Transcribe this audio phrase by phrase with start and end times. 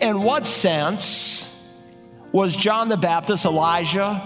[0.00, 1.44] In what sense
[2.30, 4.22] was John the Baptist Elijah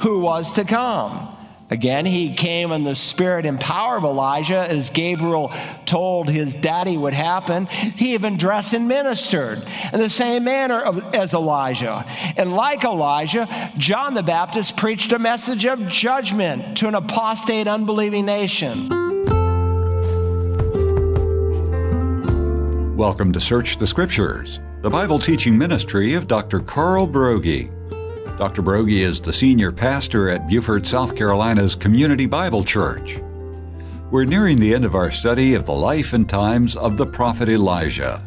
[0.00, 1.28] who was to come?
[1.70, 5.52] Again, he came in the spirit and power of Elijah, as Gabriel
[5.86, 7.66] told his daddy would happen.
[7.66, 9.62] He even dressed and ministered
[9.92, 10.82] in the same manner
[11.14, 12.04] as Elijah.
[12.36, 13.48] And like Elijah,
[13.78, 18.88] John the Baptist preached a message of judgment to an apostate, unbelieving nation.
[22.96, 26.58] Welcome to Search the Scriptures, the Bible teaching ministry of Dr.
[26.58, 27.70] Carl Broggi.
[28.36, 28.62] Dr.
[28.62, 33.20] Broggi is the senior pastor at Beaufort, South Carolina's Community Bible Church.
[34.10, 37.48] We're nearing the end of our study of the life and times of the prophet
[37.48, 38.20] Elijah.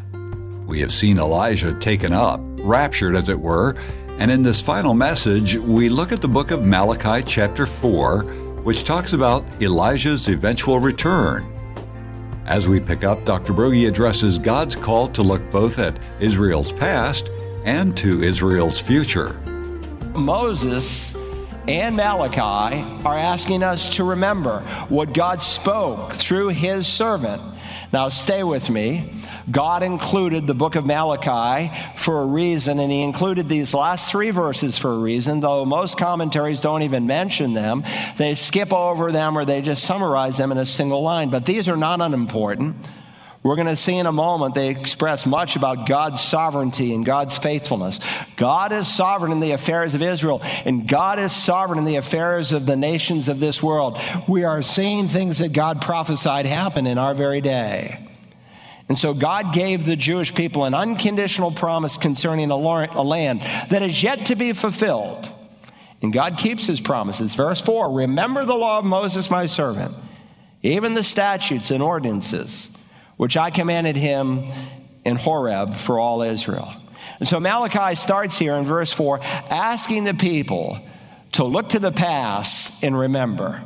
[0.65, 3.75] We have seen Elijah taken up, raptured as it were,
[4.17, 8.23] and in this final message, we look at the book of Malachi, chapter 4,
[8.63, 11.54] which talks about Elijah's eventual return
[12.45, 13.53] as we pick up, Dr.
[13.53, 17.29] Broggi addresses God's call to look both at Israel's past
[17.65, 19.33] and to Israel's future.
[20.13, 21.15] Moses
[21.67, 27.41] and Malachi are asking us to remember what God spoke through his servant.
[27.91, 29.13] Now, stay with me.
[29.49, 34.31] God included the book of Malachi for a reason, and He included these last three
[34.31, 37.83] verses for a reason, though most commentaries don't even mention them.
[38.17, 41.29] They skip over them or they just summarize them in a single line.
[41.29, 42.75] But these are not unimportant.
[43.45, 47.37] We're going to see in a moment they express much about God's sovereignty and God's
[47.37, 47.99] faithfulness.
[48.37, 52.53] God is sovereign in the affairs of Israel, and God is sovereign in the affairs
[52.53, 53.99] of the nations of this world.
[54.27, 58.04] We are seeing things that God prophesied happen in our very day.
[58.87, 64.03] And so God gave the Jewish people an unconditional promise concerning a land that is
[64.03, 65.27] yet to be fulfilled.
[66.01, 67.33] And God keeps his promises.
[67.33, 69.95] Verse 4 Remember the law of Moses, my servant,
[70.61, 72.69] even the statutes and ordinances
[73.17, 74.43] which I commanded him
[75.03, 76.73] in Horeb for all Israel.
[77.19, 80.79] And so Malachi starts here in verse 4 asking the people
[81.33, 83.61] to look to the past and remember.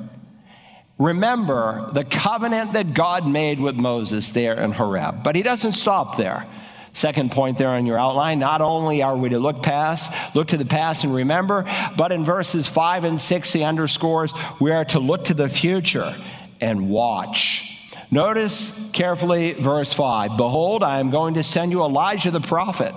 [0.99, 5.23] Remember the covenant that God made with Moses there in Horeb.
[5.23, 6.45] But he doesn't stop there.
[6.93, 10.57] Second point there on your outline, not only are we to look past, look to
[10.57, 11.65] the past and remember,
[11.95, 16.13] but in verses 5 and 6 he underscores we are to look to the future
[16.59, 17.93] and watch.
[18.11, 20.35] Notice carefully verse 5.
[20.35, 22.93] Behold, I am going to send you Elijah the prophet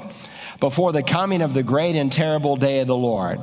[0.59, 3.41] before the coming of the great and terrible day of the Lord.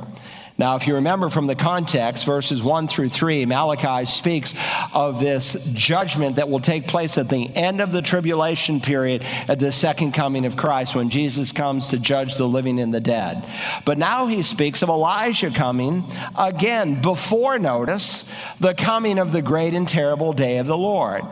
[0.60, 4.54] Now, if you remember from the context, verses 1 through 3, Malachi speaks
[4.92, 9.58] of this judgment that will take place at the end of the tribulation period at
[9.58, 13.42] the second coming of Christ when Jesus comes to judge the living and the dead.
[13.86, 16.04] But now he speaks of Elijah coming
[16.36, 21.22] again before, notice, the coming of the great and terrible day of the Lord.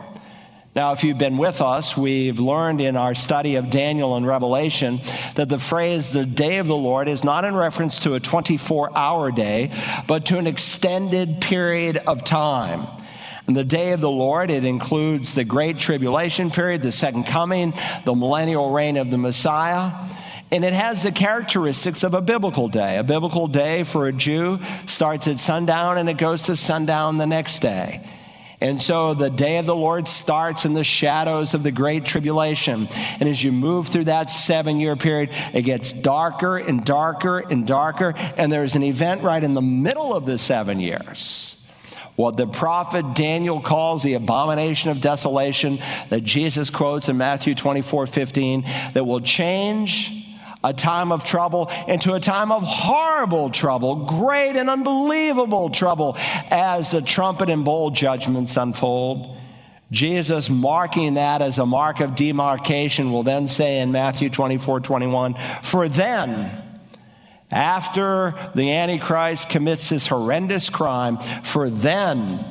[0.75, 5.01] Now, if you've been with us, we've learned in our study of Daniel and Revelation
[5.33, 8.95] that the phrase the day of the Lord is not in reference to a 24
[8.95, 9.71] hour day,
[10.07, 12.87] but to an extended period of time.
[13.47, 17.73] And the day of the Lord, it includes the great tribulation period, the second coming,
[18.05, 19.91] the millennial reign of the Messiah.
[20.51, 22.97] And it has the characteristics of a biblical day.
[22.97, 27.25] A biblical day for a Jew starts at sundown and it goes to sundown the
[27.25, 28.07] next day.
[28.61, 32.89] And so the day of the Lord starts in the shadows of the great tribulation.
[33.19, 37.65] And as you move through that seven year period, it gets darker and darker and
[37.65, 38.13] darker.
[38.35, 41.55] And there's an event right in the middle of the seven years.
[42.17, 48.07] What the prophet Daniel calls the abomination of desolation that Jesus quotes in Matthew 24
[48.07, 50.18] 15 that will change
[50.63, 56.17] a time of trouble into a time of horrible trouble, great and unbelievable trouble
[56.51, 59.37] as the trumpet and bowl judgments unfold.
[59.91, 65.35] Jesus, marking that as a mark of demarcation, will then say in Matthew 24 21,
[65.63, 66.51] For then,
[67.49, 72.45] after the Antichrist commits his horrendous crime, for then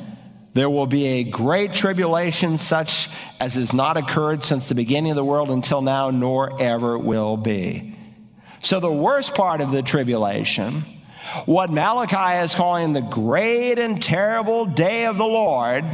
[0.53, 3.07] there will be a great tribulation such
[3.39, 7.37] as has not occurred since the beginning of the world until now, nor ever will
[7.37, 7.95] be.
[8.61, 10.83] So, the worst part of the tribulation,
[11.45, 15.85] what Malachi is calling the great and terrible day of the Lord,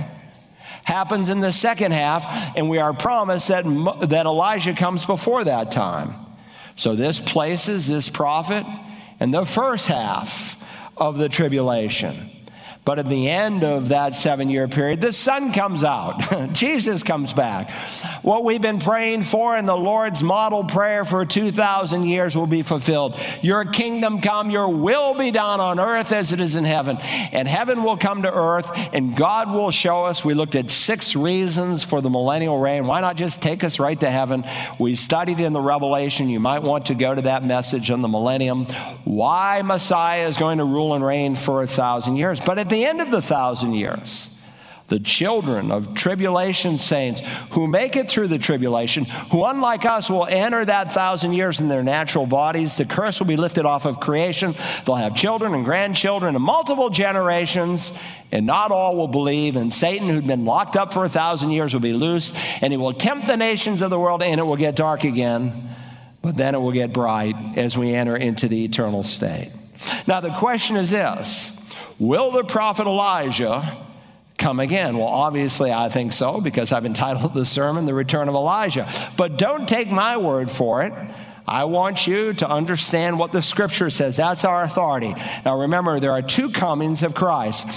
[0.83, 3.63] happens in the second half, and we are promised that,
[4.09, 6.13] that Elijah comes before that time.
[6.75, 8.65] So, this places this prophet
[9.19, 10.61] in the first half
[10.97, 12.29] of the tribulation.
[12.85, 16.21] But at the end of that seven year period, the sun comes out.
[16.53, 17.71] Jesus comes back.
[18.21, 22.61] What we've been praying for in the Lord's model prayer for 2,000 years will be
[22.61, 23.19] fulfilled.
[23.41, 26.97] Your kingdom come, your will be done on earth as it is in heaven.
[27.31, 30.23] And heaven will come to earth, and God will show us.
[30.23, 32.85] We looked at six reasons for the millennial reign.
[32.85, 34.45] Why not just take us right to heaven?
[34.77, 36.29] We studied in the Revelation.
[36.29, 38.65] You might want to go to that message on the millennium.
[39.05, 42.39] Why Messiah is going to rule and reign for a thousand years.
[42.39, 44.31] But at the the end of the thousand years.
[44.87, 50.27] The children of tribulation saints who make it through the tribulation, who, unlike us, will
[50.27, 52.77] enter that thousand years in their natural bodies.
[52.77, 54.53] The curse will be lifted off of creation.
[54.85, 57.93] They'll have children and grandchildren and multiple generations,
[58.31, 59.55] and not all will believe.
[59.55, 62.77] And Satan, who'd been locked up for a thousand years, will be loosed, and he
[62.77, 65.67] will tempt the nations of the world, and it will get dark again.
[66.21, 69.51] But then it will get bright as we enter into the eternal state.
[70.05, 71.54] Now, the question is this
[71.99, 73.77] Will the prophet Elijah
[74.37, 74.97] come again?
[74.97, 78.87] Well, obviously, I think so because I've entitled the sermon The Return of Elijah.
[79.17, 80.93] But don't take my word for it.
[81.47, 84.17] I want you to understand what the scripture says.
[84.17, 85.15] That's our authority.
[85.45, 87.67] Now, remember, there are two comings of Christ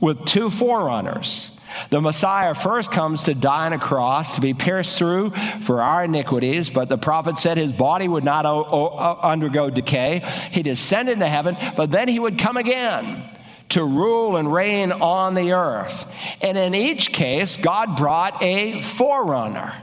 [0.00, 1.52] with two forerunners.
[1.90, 5.30] The Messiah first comes to die on a cross, to be pierced through
[5.60, 10.20] for our iniquities, but the prophet said his body would not o- o- undergo decay.
[10.52, 13.22] He descended into heaven, but then he would come again
[13.70, 16.12] to rule and reign on the earth.
[16.40, 19.74] And in each case, God brought a forerunner.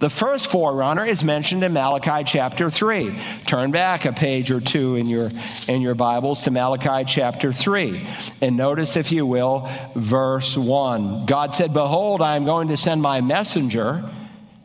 [0.00, 3.18] The first forerunner is mentioned in Malachi chapter 3.
[3.46, 5.28] Turn back a page or two in your,
[5.66, 8.06] in your Bibles to Malachi chapter 3.
[8.40, 11.26] And notice, if you will, verse 1.
[11.26, 14.08] God said, Behold, I am going to send my messenger,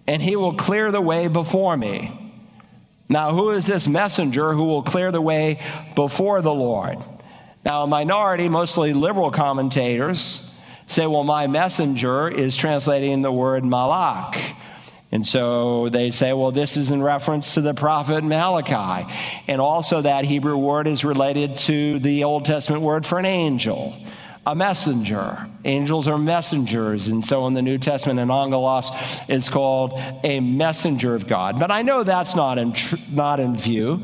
[0.05, 2.19] and he will clear the way before me.
[3.09, 5.59] Now, who is this messenger who will clear the way
[5.95, 6.99] before the Lord?
[7.65, 10.53] Now, a minority, mostly liberal commentators,
[10.87, 14.37] say, well, my messenger is translating the word malak.
[15.13, 19.13] And so they say, well, this is in reference to the prophet Malachi.
[19.47, 23.95] And also, that Hebrew word is related to the Old Testament word for an angel,
[24.45, 25.47] a messenger.
[25.65, 27.09] Angels are messengers.
[27.09, 28.91] And so in the New Testament, an angelos
[29.29, 31.59] is called a messenger of God.
[31.59, 34.03] But I know that's not in, tr- not in view.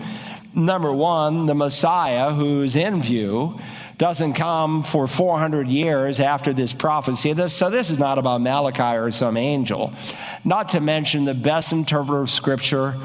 [0.55, 3.59] Number one, the Messiah who's in view
[3.97, 7.33] doesn't come for 400 years after this prophecy.
[7.49, 9.93] So this is not about Malachi or some angel.
[10.43, 12.95] Not to mention the best interpreter of Scripture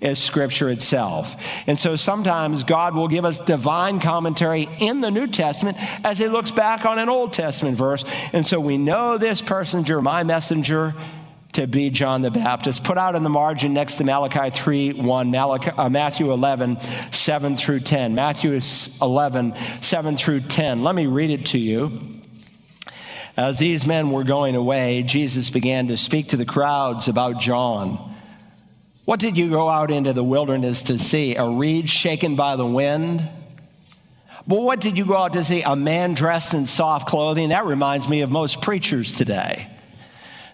[0.00, 1.42] is Scripture itself.
[1.66, 6.28] And so sometimes God will give us divine commentary in the New Testament as he
[6.28, 8.04] looks back on an Old Testament verse.
[8.32, 10.94] And so we know this person, my messenger,
[11.52, 12.82] to be John the Baptist.
[12.82, 17.56] Put out in the margin next to Malachi 3 1, Malachi, uh, Matthew 11 7
[17.56, 18.14] through 10.
[18.14, 18.58] Matthew
[19.02, 20.82] 11 7 through 10.
[20.82, 22.00] Let me read it to you.
[23.36, 28.10] As these men were going away, Jesus began to speak to the crowds about John.
[29.04, 31.36] What did you go out into the wilderness to see?
[31.36, 33.22] A reed shaken by the wind?
[34.46, 35.62] But what did you go out to see?
[35.62, 37.50] A man dressed in soft clothing?
[37.50, 39.71] That reminds me of most preachers today.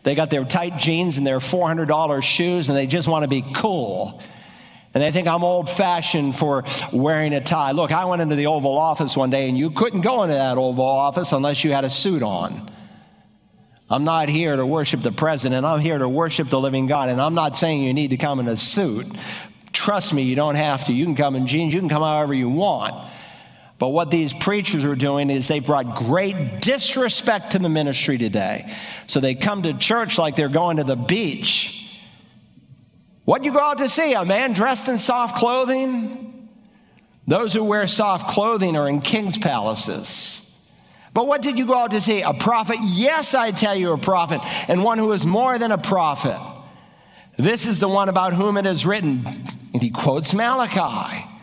[0.09, 3.45] They got their tight jeans and their $400 shoes, and they just want to be
[3.55, 4.23] cool.
[4.95, 6.65] And they think I'm old fashioned for
[6.95, 7.73] wearing a tie.
[7.73, 10.57] Look, I went into the Oval Office one day, and you couldn't go into that
[10.57, 12.71] Oval Office unless you had a suit on.
[13.91, 15.67] I'm not here to worship the president.
[15.67, 17.11] I'm here to worship the living God.
[17.11, 19.05] And I'm not saying you need to come in a suit.
[19.75, 20.93] Trust me, you don't have to.
[20.95, 22.95] You can come in jeans, you can come however you want.
[23.79, 28.75] But what these preachers are doing is they've brought great disrespect to the ministry today.
[29.07, 32.03] So they come to church like they're going to the beach.
[33.25, 34.15] What did you go out to see?
[34.15, 36.49] A man dressed in soft clothing?
[37.27, 40.45] Those who wear soft clothing are in king's palaces.
[41.15, 42.23] But what did you go out to see?
[42.23, 42.79] A prophet?
[42.81, 46.39] Yes, I tell you, a prophet, and one who is more than a prophet.
[47.37, 49.25] This is the one about whom it is written.
[49.73, 51.38] And he quotes Malachi.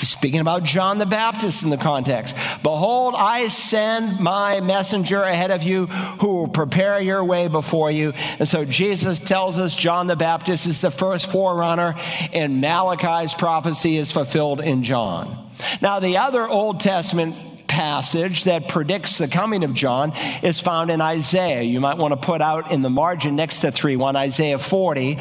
[0.00, 2.34] Speaking about John the Baptist in the context.
[2.62, 8.12] Behold, I send my messenger ahead of you who will prepare your way before you.
[8.38, 11.94] And so Jesus tells us John the Baptist is the first forerunner,
[12.32, 15.50] and Malachi's prophecy is fulfilled in John.
[15.82, 21.00] Now, the other Old Testament passage that predicts the coming of John is found in
[21.00, 21.62] Isaiah.
[21.62, 25.18] You might want to put out in the margin next to 3 1, Isaiah 40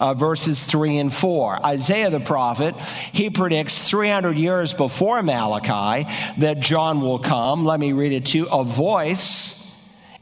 [0.00, 1.64] uh, verses 3 and 4.
[1.64, 2.74] Isaiah the prophet,
[3.12, 7.64] he predicts 300 years before Malachi that John will come.
[7.64, 8.48] Let me read it to you.
[8.48, 9.60] A voice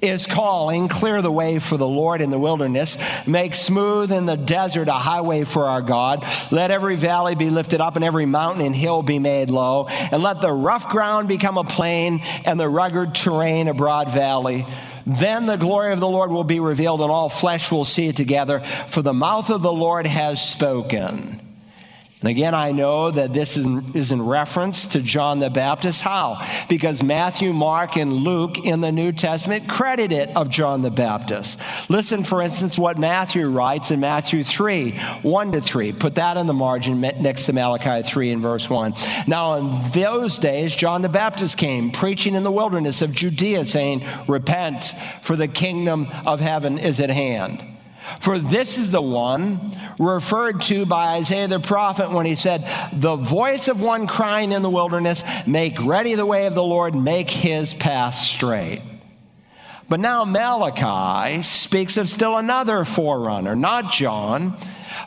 [0.01, 4.37] is calling, clear the way for the Lord in the wilderness, make smooth in the
[4.37, 6.25] desert a highway for our God.
[6.53, 10.23] Let every valley be lifted up and every mountain and hill be made low, and
[10.23, 14.67] let the rough ground become a plain and the rugged terrain a broad valley.
[15.09, 18.17] Then the glory of the Lord will be revealed, and all flesh will see it
[18.17, 21.38] together, for the mouth of the Lord has spoken.
[22.21, 26.03] And again, I know that this is in, reference to John the Baptist.
[26.03, 26.45] How?
[26.69, 31.61] Because Matthew, Mark, and Luke in the New Testament credit it of John the Baptist.
[31.89, 34.91] Listen, for instance, what Matthew writes in Matthew 3
[35.23, 35.93] 1 to 3.
[35.93, 38.95] Put that in the margin next to Malachi 3 and verse 1.
[39.29, 44.05] Now, in those days, John the Baptist came preaching in the wilderness of Judea, saying,
[44.27, 44.87] Repent,
[45.23, 47.68] for the kingdom of heaven is at hand.
[48.21, 53.17] For this is the one referred to by Isaiah the prophet when he said, The
[53.17, 57.31] voice of one crying in the wilderness, Make ready the way of the Lord, make
[57.31, 58.83] his path straight.
[59.89, 64.57] But now Malachi speaks of still another forerunner, not John,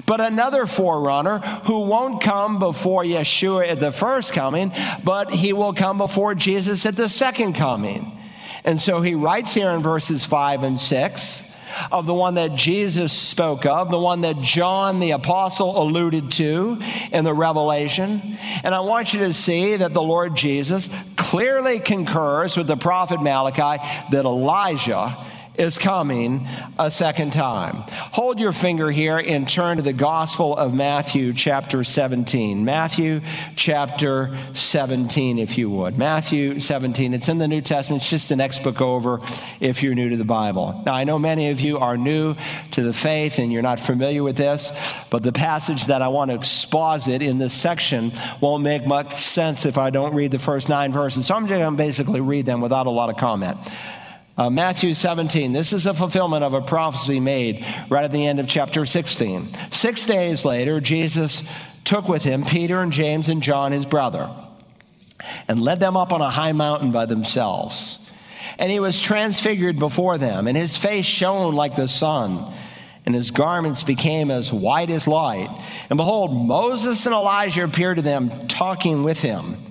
[0.06, 4.72] but another forerunner who won't come before Yeshua at the first coming,
[5.04, 8.18] but he will come before Jesus at the second coming.
[8.64, 11.51] And so he writes here in verses 5 and 6
[11.92, 16.82] of the one that Jesus spoke of, the one that John the apostle alluded to
[17.12, 18.38] in the Revelation.
[18.64, 23.22] And I want you to see that the Lord Jesus clearly concurs with the prophet
[23.22, 25.18] Malachi that Elijah
[25.62, 26.48] is coming
[26.80, 27.84] a second time.
[28.14, 32.66] Hold your finger here and turn to the Gospel of Matthew, chapter 17.
[32.66, 33.22] Matthew,
[33.56, 36.00] chapter 17, if you would.
[36.00, 37.14] Matthew 17.
[37.14, 38.02] It's in the New Testament.
[38.02, 39.22] It's just the next book over
[39.60, 40.82] if you're new to the Bible.
[40.84, 42.36] Now, I know many of you are new
[42.72, 44.74] to the faith and you're not familiar with this,
[45.12, 49.68] but the passage that I want to exposit in this section won't make much sense
[49.68, 51.28] if I don't read the first nine verses.
[51.28, 53.60] So I'm just going to basically read them without a lot of comment.
[54.38, 58.40] Uh, Matthew 17, this is a fulfillment of a prophecy made right at the end
[58.40, 59.50] of chapter 16.
[59.72, 64.30] Six days later, Jesus took with him Peter and James and John, his brother,
[65.50, 68.10] and led them up on a high mountain by themselves.
[68.58, 72.54] And he was transfigured before them, and his face shone like the sun,
[73.06, 75.50] and his garments became as white as light.
[75.90, 79.71] And behold, Moses and Elijah appeared to them, talking with him.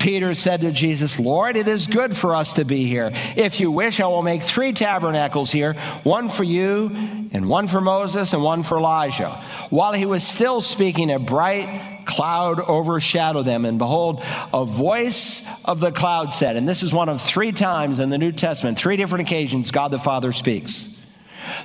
[0.00, 3.12] Peter said to Jesus, Lord, it is good for us to be here.
[3.36, 6.90] If you wish, I will make three tabernacles here one for you,
[7.32, 9.28] and one for Moses, and one for Elijah.
[9.68, 15.80] While he was still speaking, a bright cloud overshadowed them, and behold, a voice of
[15.80, 18.96] the cloud said, and this is one of three times in the New Testament, three
[18.96, 20.98] different occasions, God the Father speaks.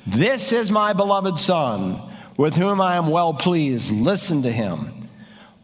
[0.05, 2.01] This is my beloved Son,
[2.35, 3.91] with whom I am well pleased.
[3.91, 5.04] Listen to him.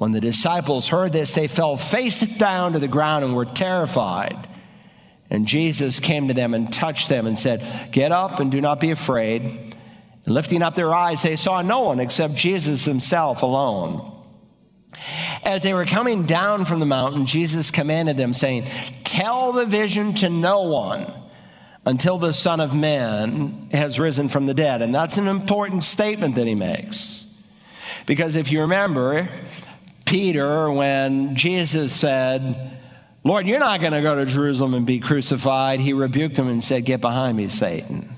[0.01, 4.48] When the disciples heard this, they fell face down to the ground and were terrified.
[5.29, 8.79] And Jesus came to them and touched them and said, Get up and do not
[8.79, 9.43] be afraid.
[9.43, 9.75] And
[10.25, 14.12] lifting up their eyes, they saw no one except Jesus himself alone.
[15.43, 18.65] As they were coming down from the mountain, Jesus commanded them, saying,
[19.03, 21.13] Tell the vision to no one
[21.86, 24.81] until the Son of Man has risen from the dead.
[24.81, 27.39] And that's an important statement that he makes.
[28.08, 29.29] Because if you remember,
[30.12, 32.77] Peter when Jesus said,
[33.24, 35.80] Lord, you're not going to go to Jerusalem and be crucified.
[35.80, 38.13] He rebuked him and said, Get behind me, Satan.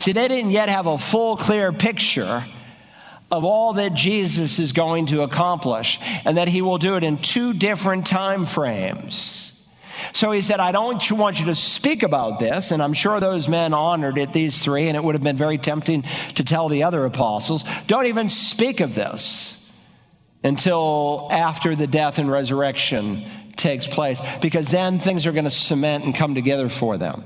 [0.00, 2.42] See, they didn't yet have a full, clear picture
[3.30, 7.18] of all that Jesus is going to accomplish and that he will do it in
[7.18, 9.72] two different time frames.
[10.12, 12.72] So he said, I don't want you to speak about this.
[12.72, 15.56] And I'm sure those men honored it, these three, and it would have been very
[15.56, 16.02] tempting
[16.34, 19.63] to tell the other apostles, don't even speak of this
[20.44, 23.22] until after the death and resurrection
[23.56, 27.24] takes place, because then things are going to cement and come together for them.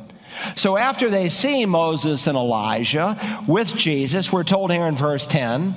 [0.56, 5.74] So after they see Moses and Elijah with Jesus, we're told here in verse 10,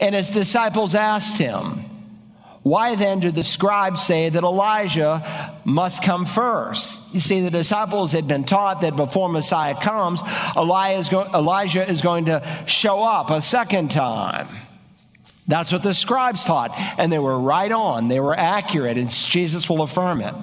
[0.00, 1.84] and his disciples asked him,
[2.62, 7.14] why then do the scribes say that Elijah must come first?
[7.14, 10.20] You see, the disciples had been taught that before Messiah comes,
[10.56, 14.48] Elijah is going to show up a second time.
[15.46, 16.72] That's what the scribes taught.
[16.98, 20.34] And they were right on, they were accurate, and Jesus will affirm it.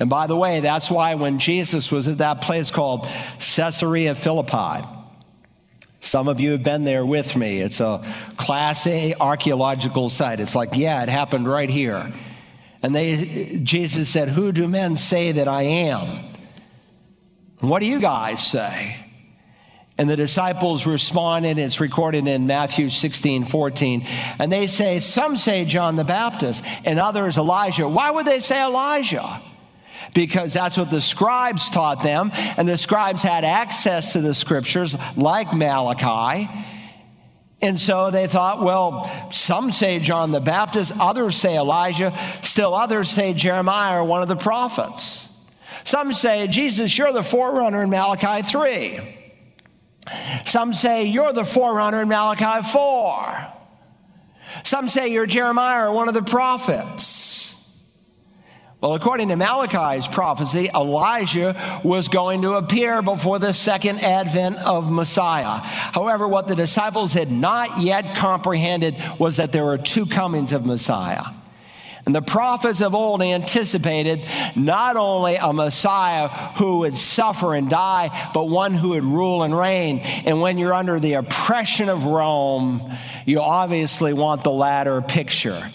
[0.00, 4.86] And by the way, that's why when Jesus was at that place called Caesarea Philippi,
[6.00, 7.60] some of you have been there with me.
[7.60, 8.04] It's a
[8.36, 10.38] class A archaeological site.
[10.38, 12.12] It's like, yeah, it happened right here.
[12.82, 16.24] And they, Jesus said, Who do men say that I am?
[17.60, 18.96] what do you guys say?
[19.98, 24.06] And the disciples responded, it's recorded in Matthew 16, 14.
[24.38, 27.88] And they say, Some say John the Baptist, and others Elijah.
[27.88, 29.42] Why would they say Elijah?
[30.14, 32.30] because that's what the scribes taught them.
[32.56, 36.48] And the scribes had access to the scriptures like Malachi.
[37.60, 43.10] And so they thought, well, some say John the Baptist, others say Elijah, still others
[43.10, 45.24] say Jeremiah or one of the prophets.
[45.84, 49.17] Some say, Jesus, you're the forerunner in Malachi 3.
[50.44, 53.54] Some say, you're the forerunner in Malachi 4.
[54.64, 57.38] Some say you're Jeremiah or one of the prophets.
[58.80, 64.88] Well, according to Malachi's prophecy, Elijah was going to appear before the second advent of
[64.88, 65.58] Messiah.
[65.62, 70.64] However, what the disciples had not yet comprehended was that there were two comings of
[70.64, 71.24] Messiah.
[72.08, 74.24] And the prophets of old anticipated
[74.56, 79.54] not only a Messiah who would suffer and die, but one who would rule and
[79.54, 79.98] reign.
[80.24, 82.80] And when you're under the oppression of Rome,
[83.26, 85.70] you obviously want the latter picture.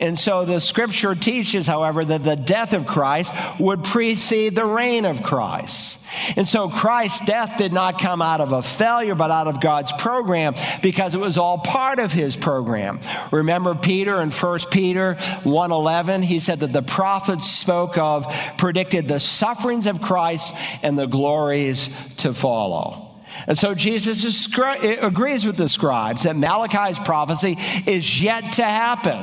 [0.00, 5.04] And so the scripture teaches, however, that the death of Christ would precede the reign
[5.04, 5.98] of Christ.
[6.36, 9.92] And so Christ's death did not come out of a failure, but out of God's
[9.92, 13.00] program because it was all part of his program.
[13.30, 18.26] Remember Peter in 1 Peter 1:11, he said that the prophets spoke of,
[18.58, 23.11] predicted the sufferings of Christ and the glories to follow.
[23.46, 29.20] And so Jesus eh, agrees with the scribes that Malachi's prophecy is yet to happen.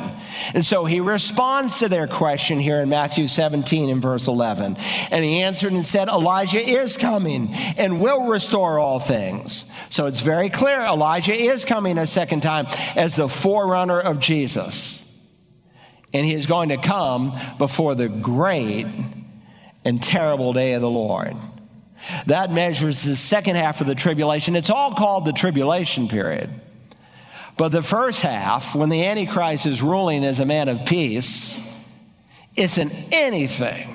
[0.53, 4.77] And so he responds to their question here in Matthew 17 and verse 11.
[5.11, 9.65] And he answered and said, Elijah is coming and will restore all things.
[9.89, 14.95] So it's very clear Elijah is coming a second time as the forerunner of Jesus.
[16.13, 18.87] And he is going to come before the great
[19.85, 21.35] and terrible day of the Lord.
[22.25, 24.55] That measures the second half of the tribulation.
[24.55, 26.49] It's all called the tribulation period.
[27.57, 31.61] But the first half, when the Antichrist is ruling as a man of peace,
[32.55, 33.89] isn't anything,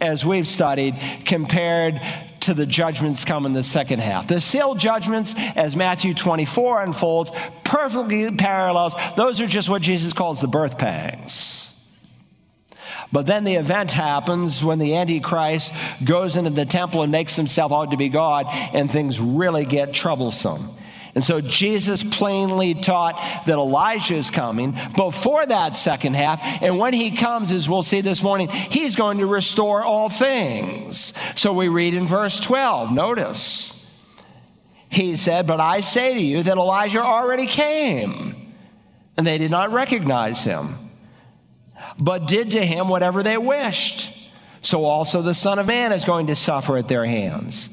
[0.00, 2.00] as we've studied, compared
[2.42, 4.28] to the judgments come in the second half.
[4.28, 7.30] The seal judgments, as Matthew 24 unfolds,
[7.64, 8.94] perfectly parallels.
[9.16, 11.71] Those are just what Jesus calls the birth pangs.
[13.12, 17.70] But then the event happens when the Antichrist goes into the temple and makes himself
[17.70, 20.66] out to be God, and things really get troublesome.
[21.14, 23.16] And so Jesus plainly taught
[23.46, 26.40] that Elijah is coming before that second half.
[26.62, 31.12] And when he comes, as we'll see this morning, he's going to restore all things.
[31.38, 33.78] So we read in verse 12, notice.
[34.88, 38.54] He said, But I say to you that Elijah already came,
[39.18, 40.81] and they did not recognize him
[41.98, 44.30] but did to him whatever they wished.
[44.62, 47.68] So also the Son of Man is going to suffer at their hands.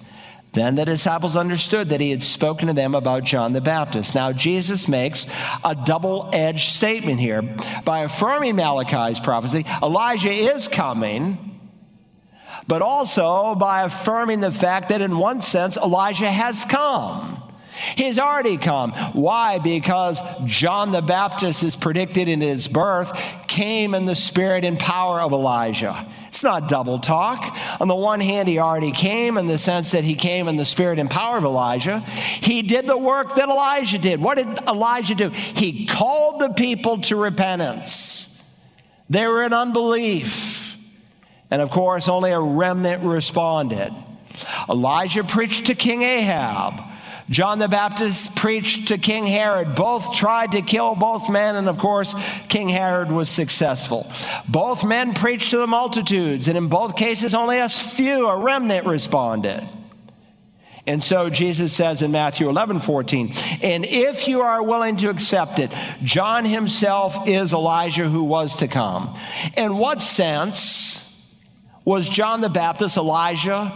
[0.51, 4.15] Then the disciples understood that he had spoken to them about John the Baptist.
[4.15, 5.27] Now, Jesus makes
[5.63, 7.43] a double edged statement here.
[7.85, 11.59] By affirming Malachi's prophecy, Elijah is coming,
[12.67, 17.38] but also by affirming the fact that, in one sense, Elijah has come.
[17.95, 18.91] He's already come.
[19.13, 19.59] Why?
[19.59, 23.11] Because John the Baptist is predicted in his birth,
[23.47, 26.05] came in the spirit and power of Elijah.
[26.27, 27.57] It's not double talk.
[27.81, 30.65] On the one hand, he already came in the sense that he came in the
[30.65, 31.99] spirit and power of Elijah.
[31.99, 34.21] He did the work that Elijah did.
[34.21, 35.29] What did Elijah do?
[35.29, 38.27] He called the people to repentance.
[39.09, 40.77] They were in unbelief.
[41.49, 43.91] And of course, only a remnant responded.
[44.69, 46.88] Elijah preached to King Ahab.
[47.29, 49.75] John the Baptist preached to King Herod.
[49.75, 52.15] Both tried to kill both men, and of course,
[52.47, 54.11] King Herod was successful.
[54.47, 58.87] Both men preached to the multitudes, and in both cases, only a few, a remnant,
[58.87, 59.67] responded.
[60.87, 65.59] And so Jesus says in Matthew 11, 14, and if you are willing to accept
[65.59, 65.71] it,
[66.03, 69.15] John himself is Elijah who was to come.
[69.55, 71.35] In what sense
[71.85, 73.71] was John the Baptist Elijah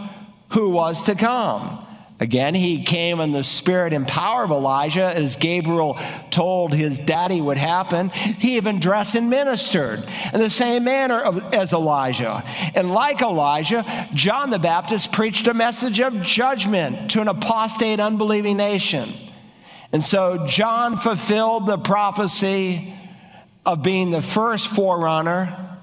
[0.48, 1.83] who was to come?
[2.20, 5.98] Again, he came in the spirit and power of Elijah, as Gabriel
[6.30, 8.10] told his daddy would happen.
[8.10, 12.44] He even dressed and ministered in the same manner as Elijah.
[12.76, 18.56] And like Elijah, John the Baptist preached a message of judgment to an apostate, unbelieving
[18.56, 19.12] nation.
[19.90, 22.94] And so John fulfilled the prophecy
[23.66, 25.73] of being the first forerunner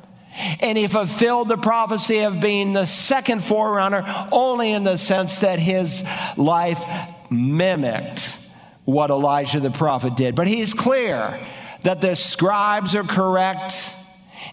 [0.62, 5.60] and he fulfilled the prophecy of being the second forerunner only in the sense that
[5.60, 6.04] his
[6.38, 6.84] life
[7.30, 8.38] mimicked
[8.86, 10.36] what Elijah the prophet did.
[10.36, 11.40] But he's clear
[11.84, 13.74] that the scribes are correct.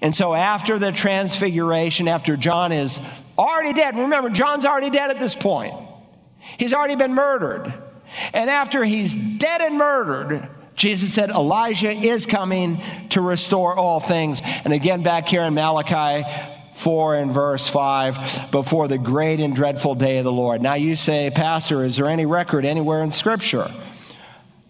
[0.03, 3.01] And so after the transfiguration, after John is
[3.38, 5.75] already dead, remember, John's already dead at this point,
[6.59, 7.73] he's already been murdered.
[8.33, 14.41] And after he's dead and murdered, Jesus said Elijah is coming to restore all things.
[14.64, 16.25] And again, back here in Malachi
[16.75, 20.62] 4 and verse 5 before the great and dreadful day of the Lord.
[20.62, 23.69] Now you say, Pastor, is there any record anywhere in Scripture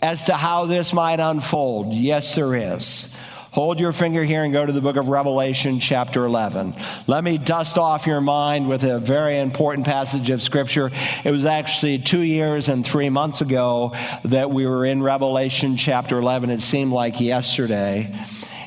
[0.01, 1.93] as to how this might unfold?
[1.93, 3.15] Yes, there is.
[3.59, 6.77] Hold your finger here and go to the book of Revelation, chapter 11.
[7.09, 10.93] Let me dust off your mind with a very important passage of Scripture.
[11.25, 16.21] It was actually two years and three months ago that we were in Revelation, chapter
[16.21, 16.51] 11.
[16.51, 18.17] It seemed like yesterday.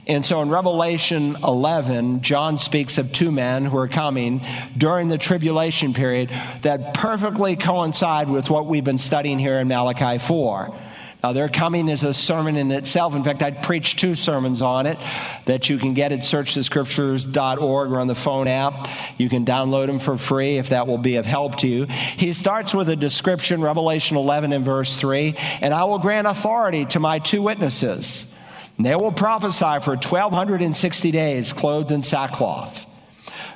[0.08, 4.42] And so in Revelation 11, John speaks of two men who are coming
[4.78, 6.32] during the tribulation period
[6.64, 10.76] that perfectly coincide with what we've been studying here in Malachi 4.
[11.24, 13.14] Now, their coming is a sermon in itself.
[13.14, 14.98] In fact, I'd preached two sermons on it
[15.46, 18.88] that you can get at searchthescriptures.org or on the phone app.
[19.20, 21.86] You can download them for free if that will be of help to you.
[21.86, 26.86] He starts with a description, Revelation 11 and verse 3, and I will grant authority
[26.86, 28.36] to my two witnesses
[28.78, 32.91] And they will prophesy for 1,260 days clothed in sackcloth.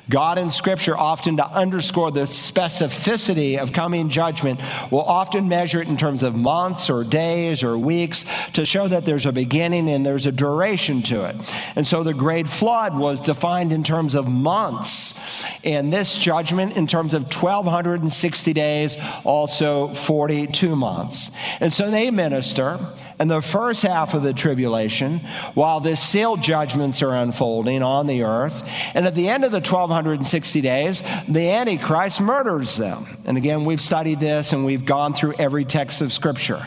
[0.08, 5.88] God in Scripture, often to underscore the specificity of coming judgment, will often measure it
[5.88, 10.06] in terms of months or days or weeks to show that there's a beginning and
[10.06, 11.36] there's a duration to it.
[11.74, 16.86] And so the great flood was defined in terms of months, and this judgment in
[16.86, 21.30] terms of 1,260 days, also 42 months.
[21.60, 22.78] And so they minister
[23.18, 25.18] in the first half of the tribulation
[25.54, 28.68] while the seal judgments are unfolding on the earth.
[28.94, 33.06] And at the end of the 1260 days, the Antichrist murders them.
[33.26, 36.66] And again, we've studied this and we've gone through every text of Scripture.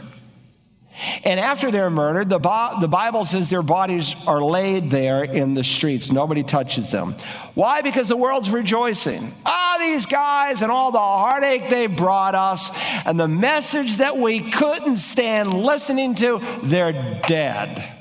[1.24, 2.40] And after they're murdered, the,
[2.82, 6.12] the Bible says their bodies are laid there in the streets.
[6.12, 7.16] Nobody touches them.
[7.54, 7.82] Why?
[7.82, 9.32] Because the world's rejoicing.
[9.46, 12.72] Ah, these guys and all the heartache they brought us
[13.06, 17.96] and the message that we couldn't stand listening to, they're dead.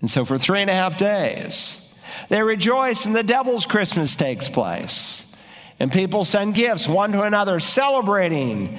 [0.00, 4.48] And so for three and a half days, they rejoice and the devil's Christmas takes
[4.48, 5.34] place.
[5.80, 8.78] And people send gifts one to another, celebrating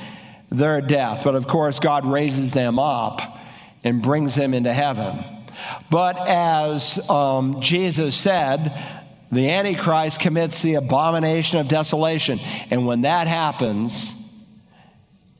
[0.49, 1.23] their death.
[1.23, 3.21] But of course, God raises them up
[3.83, 5.23] and brings them into heaven.
[5.89, 8.71] But as um, Jesus said,
[9.31, 12.39] the Antichrist commits the abomination of desolation.
[12.69, 14.11] And when that happens,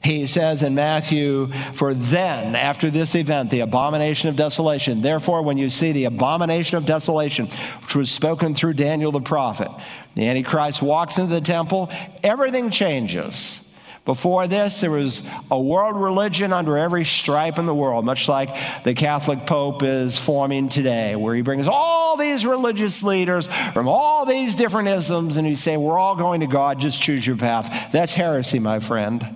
[0.03, 5.57] he says in Matthew, for then, after this event, the abomination of desolation, therefore, when
[5.57, 7.47] you see the abomination of desolation,
[7.81, 9.71] which was spoken through Daniel the prophet,
[10.13, 11.89] the Antichrist walks into the temple,
[12.23, 13.64] everything changes.
[14.05, 18.55] Before this, there was a world religion under every stripe in the world, much like
[18.83, 24.27] the Catholic Pope is forming today, where he brings all these religious leaders from all
[24.27, 27.91] these different isms and he say, We're all going to God, just choose your path.
[27.91, 29.27] That's heresy, my friend.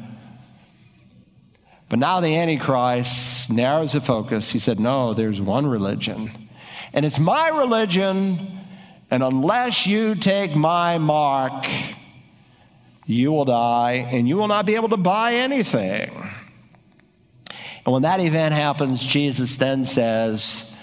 [1.89, 4.51] But now the Antichrist narrows the focus.
[4.51, 6.29] He said, No, there's one religion,
[6.93, 8.59] and it's my religion,
[9.09, 11.65] and unless you take my mark,
[13.09, 16.11] you will die and you will not be able to buy anything.
[17.83, 20.77] And when that event happens, Jesus then says,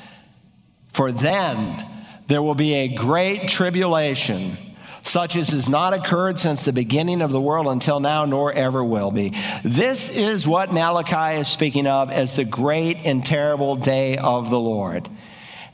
[0.89, 1.87] For then
[2.27, 4.57] there will be a great tribulation,
[5.05, 8.83] such as has not occurred since the beginning of the world until now, nor ever
[8.83, 9.33] will be.
[9.63, 14.59] This is what Malachi is speaking of as the great and terrible day of the
[14.59, 15.09] Lord.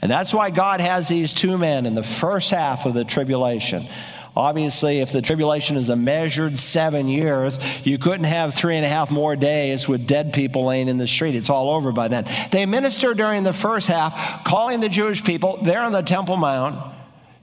[0.02, 3.86] And that's why God has these two men in the first half of the tribulation
[4.34, 8.88] Obviously, if the tribulation is a measured seven years, you couldn't have three and a
[8.88, 11.34] half more days with dead people laying in the street.
[11.34, 12.26] It's all over by then.
[12.50, 16.94] They minister during the first half, calling the Jewish people there on the Temple Mount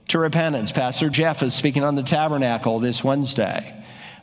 [0.08, 0.72] to repentance.
[0.72, 3.76] Pastor Jeff is speaking on the tabernacle this Wednesday.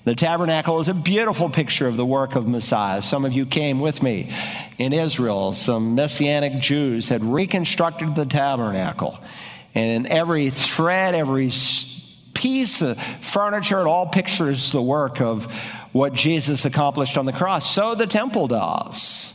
[0.03, 3.01] The tabernacle is a beautiful picture of the work of Messiah.
[3.01, 4.31] Some of you came with me
[4.77, 5.53] in Israel.
[5.53, 9.19] Some Messianic Jews had reconstructed the tabernacle.
[9.75, 11.49] And in every thread, every
[12.37, 13.79] piece of furniture.
[13.79, 15.51] It all pictures the work of
[15.91, 17.69] what Jesus accomplished on the cross.
[17.69, 19.33] So the temple does.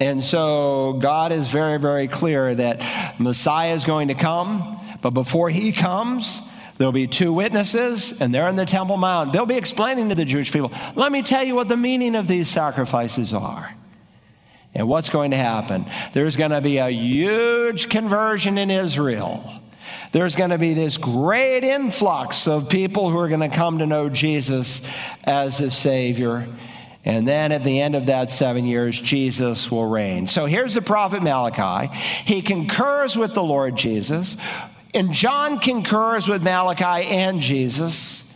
[0.00, 5.50] And so God is very, very clear that Messiah is going to come, but before
[5.50, 6.40] he comes,
[6.78, 9.32] There'll be two witnesses, and they're in the Temple Mount.
[9.32, 12.28] They'll be explaining to the Jewish people, let me tell you what the meaning of
[12.28, 13.74] these sacrifices are
[14.74, 15.86] and what's going to happen.
[16.12, 19.60] There's going to be a huge conversion in Israel
[20.12, 23.86] there's going to be this great influx of people who are going to come to
[23.86, 24.88] know Jesus
[25.24, 26.48] as his Savior.
[27.04, 30.26] And then at the end of that seven years, Jesus will reign.
[30.26, 31.94] So here's the prophet Malachi.
[32.24, 34.36] He concurs with the Lord Jesus,
[34.94, 38.27] and John concurs with Malachi and Jesus.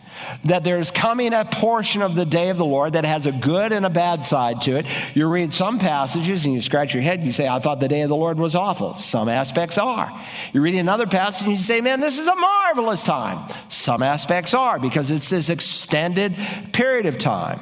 [0.45, 3.71] That there's coming a portion of the day of the Lord that has a good
[3.71, 4.85] and a bad side to it.
[5.13, 7.87] You read some passages and you scratch your head and you say, I thought the
[7.87, 8.95] day of the Lord was awful.
[8.95, 10.11] Some aspects are.
[10.53, 13.53] You read another passage and you say, Man, this is a marvelous time.
[13.69, 16.35] Some aspects are because it's this extended
[16.71, 17.59] period of time.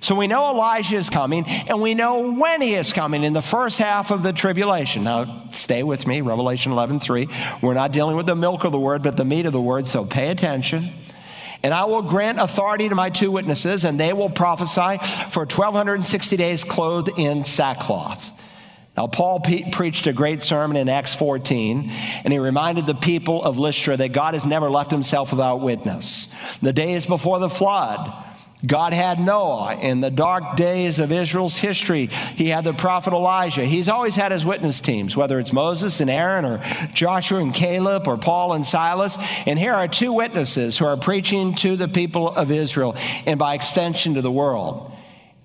[0.00, 3.42] So we know Elijah is coming, and we know when he is coming in the
[3.42, 5.04] first half of the tribulation.
[5.04, 7.28] Now, stay with me, Revelation 11 3.
[7.60, 9.86] We're not dealing with the milk of the word, but the meat of the word,
[9.86, 10.88] so pay attention.
[11.62, 14.98] And I will grant authority to my two witnesses, and they will prophesy
[15.30, 18.32] for 1,260 days clothed in sackcloth.
[18.96, 21.90] Now, Paul pe- preached a great sermon in Acts 14,
[22.24, 26.34] and he reminded the people of Lystra that God has never left himself without witness.
[26.60, 28.12] The days before the flood,
[28.64, 32.06] God had Noah in the dark days of Israel's history.
[32.06, 33.64] He had the prophet Elijah.
[33.64, 38.06] He's always had his witness teams, whether it's Moses and Aaron or Joshua and Caleb
[38.06, 39.16] or Paul and Silas.
[39.46, 43.54] And here are two witnesses who are preaching to the people of Israel and by
[43.54, 44.92] extension to the world.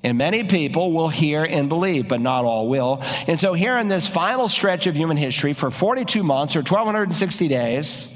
[0.04, 3.02] And many people will hear and believe, but not all will.
[3.28, 7.48] And so, here in this final stretch of human history for 42 months or 1,260
[7.48, 8.16] days,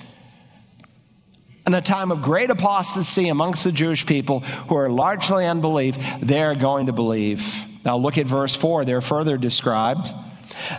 [1.70, 6.56] in a time of great apostasy amongst the Jewish people who are largely unbelief, they're
[6.56, 7.64] going to believe.
[7.86, 8.86] Now look at verse 4.
[8.86, 10.12] They're further described.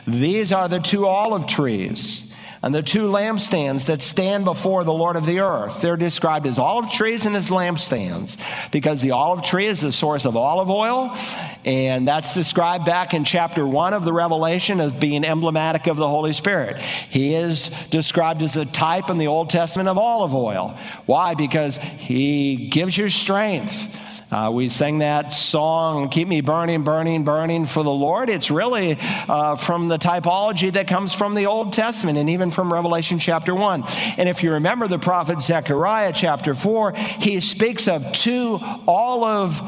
[0.04, 2.29] These are the two olive trees
[2.62, 5.80] and the two lampstands that stand before the Lord of the earth.
[5.80, 8.38] They're described as olive trees and as lampstands
[8.70, 11.16] because the olive tree is the source of olive oil,
[11.64, 16.08] and that's described back in chapter 1 of the Revelation as being emblematic of the
[16.08, 16.76] Holy Spirit.
[16.78, 20.76] He is described as a type in the Old Testament of olive oil.
[21.06, 21.34] Why?
[21.34, 23.99] Because he gives you strength.
[24.30, 28.30] Uh, we sang that song, Keep Me Burning, Burning, Burning for the Lord.
[28.30, 28.96] It's really
[29.28, 33.54] uh, from the typology that comes from the Old Testament and even from Revelation chapter
[33.54, 33.82] 1.
[34.18, 39.60] And if you remember the prophet Zechariah chapter 4, he speaks of two olive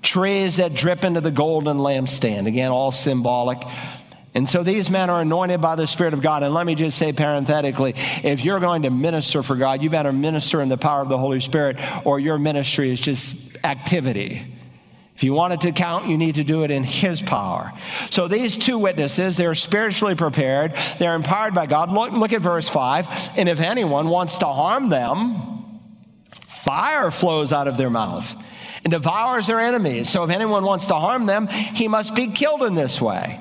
[0.00, 2.46] trees that drip into the golden lampstand.
[2.46, 3.62] Again, all symbolic.
[4.38, 6.44] And so these men are anointed by the Spirit of God.
[6.44, 10.12] And let me just say parenthetically if you're going to minister for God, you better
[10.12, 14.46] minister in the power of the Holy Spirit, or your ministry is just activity.
[15.16, 17.72] If you want it to count, you need to do it in His power.
[18.10, 21.90] So these two witnesses, they're spiritually prepared, they're empowered by God.
[21.90, 23.36] Look, look at verse 5.
[23.36, 25.34] And if anyone wants to harm them,
[26.30, 28.40] fire flows out of their mouth
[28.84, 30.08] and devours their enemies.
[30.08, 33.40] So if anyone wants to harm them, he must be killed in this way.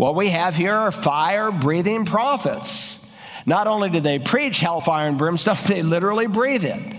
[0.00, 3.06] What we have here are fire breathing prophets.
[3.44, 6.96] Not only do they preach hellfire and brimstone, they literally breathe it.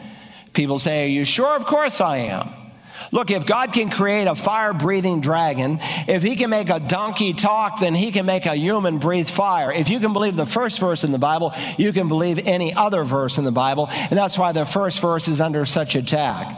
[0.54, 1.56] People say, Are you sure?
[1.56, 2.54] Of course I am.
[3.12, 7.34] Look, if God can create a fire breathing dragon, if he can make a donkey
[7.34, 9.72] talk, then he can make a human breathe fire.
[9.72, 13.04] If you can believe the first verse in the Bible, you can believe any other
[13.04, 13.88] verse in the Bible.
[13.90, 16.56] And that's why the first verse is under such attack.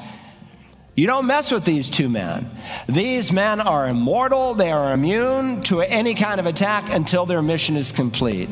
[0.95, 2.51] You don't mess with these two men.
[2.87, 7.75] These men are immortal, they are immune to any kind of attack until their mission
[7.75, 8.47] is complete.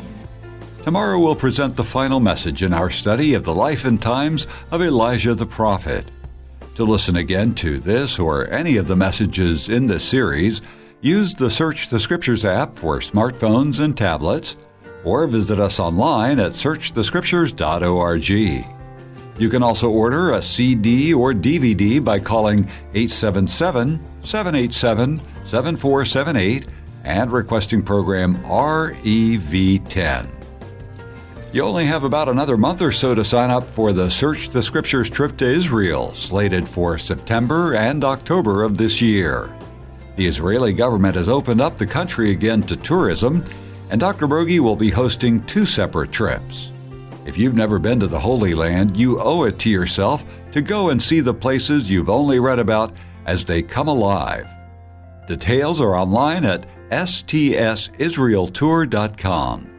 [0.84, 4.82] Tomorrow we'll present the final message in our study of the life and times of
[4.82, 6.10] Elijah the prophet.
[6.76, 10.64] To listen again to this or any of the messages in this series,
[11.02, 14.58] use the Search the Scriptures app for smartphones and tablets,
[15.04, 18.81] or visit us online at searchthescriptures.org.
[19.38, 26.68] You can also order a CD or DVD by calling 877 787 7478
[27.04, 30.42] and requesting program REV10.
[31.54, 34.64] You only have about another month or so to sign up for the Search the
[34.64, 39.54] Scriptures trip to Israel, slated for September and October of this year.
[40.16, 43.44] The Israeli government has opened up the country again to tourism,
[43.90, 44.28] and Dr.
[44.28, 46.71] Broggi will be hosting two separate trips.
[47.32, 50.90] If you've never been to the Holy Land, you owe it to yourself to go
[50.90, 52.92] and see the places you've only read about
[53.26, 54.50] as they come alive.
[55.28, 59.70] Details are online at stsisraeltour.com.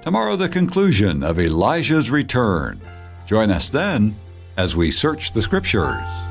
[0.00, 2.80] Tomorrow, the conclusion of Elijah's return.
[3.26, 4.16] Join us then
[4.56, 6.25] as we search the Scriptures.